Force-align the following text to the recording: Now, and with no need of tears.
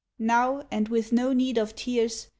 Now, 0.17 0.63
and 0.71 0.89
with 0.89 1.11
no 1.11 1.31
need 1.31 1.59
of 1.59 1.75
tears. 1.75 2.25